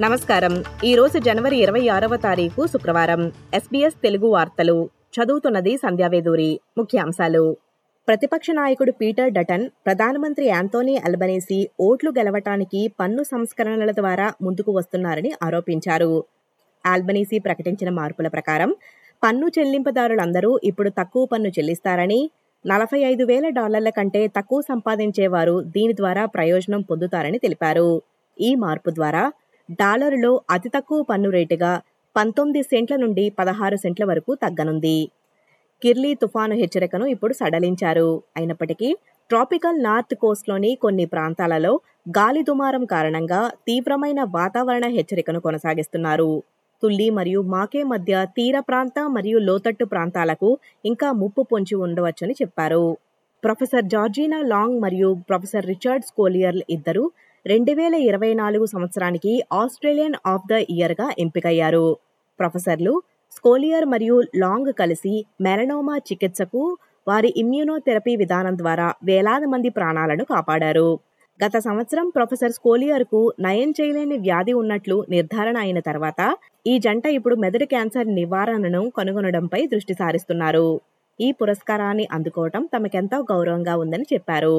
[0.00, 0.64] నమస్కారం.
[0.84, 3.32] ఈ రోజు జనవరి ఇరవై ఆరవ తారీఖు శుక్రవారం.
[3.54, 4.90] ఎస్బీఎస్ తెలుగు వార్తలు.
[5.14, 7.56] చదువుతున్నది సంధ్యావేదూరి ముఖ్యాంశాలు.
[8.08, 16.24] ప్రతిపక్ష నాయకుడు పీటర్ డటన్ ప్రధానమంత్రి యాంతోనీ అల్బనేసి ఓట్లు గెలవటానికి పన్ను సంస్కరణల ద్వారా ముందుకు వస్తున్నారని ఆరోపించారు.
[16.86, 18.74] ఆల్బనీసీ ప్రకటించిన మార్పుల ప్రకారం
[19.24, 22.30] పన్ను చెల్లింపుదారులందరూ ఇప్పుడు తక్కువ పన్ను చెల్లిస్తారని
[22.66, 28.02] నలభై ఐదు వేల డాలర్ల కంటే తక్కువ సంపాదించేవారు దీని ద్వారా ప్రయోజనం పొందుతారని తెలిపారు.
[28.40, 29.32] ఈ మార్పు ద్వారా
[29.70, 31.82] డాలరులో అతి తక్కువ పన్ను రేటుగా
[32.16, 35.10] పంతొమ్మిది సెంట్ల నుండి పదహారు సెంట్ల వరకు తగ్గనుంది.
[35.82, 38.22] కిర్లీ తుఫాను హెచ్చరికను ఇప్పుడు సడలించారు.
[38.36, 38.96] అయినప్పటికీ
[39.30, 41.80] ట్రాపికల్ నార్త్ కోస్ట్లోని కొన్ని ప్రాంతాలలో
[42.18, 46.42] గాలి దుమారం కారణంగా తీవ్రమైన వాతావరణ హెచ్చరికను కొనసాగిస్తున్నారు.
[46.82, 52.98] తుల్లి మరియు మాకే మధ్య తీర ప్రాంత మరియు లోతట్టు ప్రాంతాలకు ఇంకా ముప్పు పొంచి ఉండవచ్చని చెప్పారు.
[53.44, 57.12] ప్రొఫెసర్ జార్జినా లాంగ్ మరియు ప్రొఫెసర్ రిచర్డ్ స్కోలియర్ ఇద్దరు
[57.46, 61.86] రెండు వేల ఇరవై నాలుగు సంవత్సరానికి ఆస్ట్రేలియన్ ఆఫ్ ద ఇయర్గా ఎంపికయ్యారు.
[62.38, 62.92] ప్రొఫెసర్లు
[63.36, 66.62] స్కోలియర్ మరియు లాంగ్ కలిసి మెలనోమా చికిత్సకు
[67.08, 70.90] వారి ఇమ్యూనోథెరపీ విధానం ద్వారా వేలాది మంది ప్రాణాలను కాపాడారు.
[71.40, 76.20] గత సంవత్సరం ప్రొఫెసర్ స్కోలియర్కు నయం చేయలేని వ్యాధి ఉన్నట్లు నిర్ధారణ అయిన తర్వాత
[76.66, 80.68] ఈ జంట ఇప్పుడు మెదడు క్యాన్సర్ నివారణను కనుగొనడంపై దృష్టి సారిస్తున్నారు.
[81.20, 84.56] ఈ పురస్కారాన్ని అందుకోవటం తమకెంతో గౌరవంగా ఉందని చెప్పారు.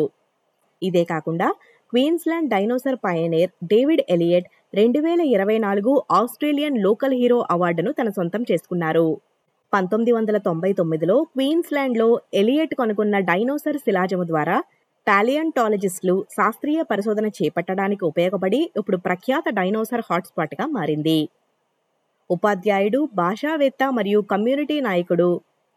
[0.83, 1.47] ఇదే కాకుండా
[1.93, 8.41] Queensland dinosaur pioneer David Elliott రెండు వేల ఇరవై నాలుగు ఆస్ట్రేలియన్ లోకల్ హీరో అవార్డును తన సొంతం
[8.51, 9.05] చేసుకున్నారు.
[9.73, 14.57] పంతొమ్మిది వందల తొంభై తొమ్మిదిలో క్వీన్స్లాండ్లో ఎలియట్ కనుగొన్న డైనోసర్ శిలాజము ద్వారా
[15.07, 21.19] ప్యాలియంటాలజిస్టులు శాస్త్రీయ పరిశోధన చేపట్టడానికి ఉపయోగపడి ఇప్పుడు ప్రఖ్యాత డైనోసర్ హాట్స్పాట్గా మారింది.
[22.29, 25.31] ఉపాధ్యాయుడు భాషావేత్త మరియు కమ్యూనిటీ నాయకుడు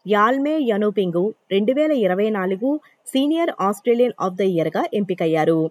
[0.05, 2.69] యాల్మే యనూపింగు రెండు వేల ఇరవై నాలుగు
[3.07, 5.61] సీనియర్ ఆస్ట్రేలియన్ ఆఫ్ ద ఇయర్గా ఎంపికయ్యారు.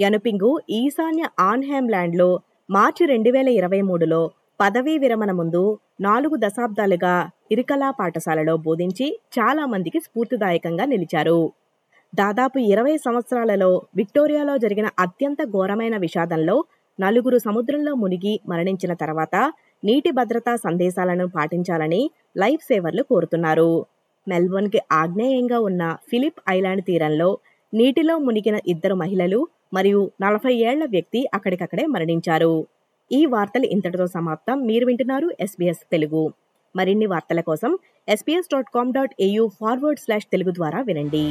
[0.00, 4.20] యనుపింగు ఈశాన్య ఆన్హెమ్లాండ్లో మార్చి రెండు వేల ఇరవై మూడులో
[4.60, 11.52] పదవీ విరమణ ముందు నాలుగు దశాబ్దాలుగా ఇరికలా పాఠశాలలో బోధించి చాలా మందికి స్ఫూర్తిదాయకంగా నిలిచారు.
[12.14, 16.64] దాదాపు ఇరవై సంవత్సరాలలో విక్టోరియాలో జరిగిన అత్యంత ఘోరమైన విషాదంలో
[17.00, 19.36] నలుగురు సముద్రంలో మునిగి మరణించిన తర్వాత
[19.84, 23.86] నీటి భద్రతా సందేశాలను పాటించాలని లైఫ్ సేవర్లు కోరుతున్నారు.
[24.28, 27.38] మెల్బోర్న్కి ఆగ్నేయంగా ఉన్న ఫిలిప్ ఐలాండ్ తీరంలో
[27.72, 32.66] నీటిలో మునిగిన ఇద్దరు మహిళలు మరియు నలభై ఏళ్ళ వ్యక్తి అక్కడికక్కడే మరణించారు.
[33.12, 34.66] ఈ వార్తలు ఇంతటితో సమాప్తం.
[34.66, 36.32] మీరు వింటున్నారు ఎస్బీఎస్ తెలుగు.
[36.76, 37.78] మరిన్ని వార్తల కోసం
[38.08, 41.24] SBS dot com dot AU forward slash Telugu ద్వారా వినండి.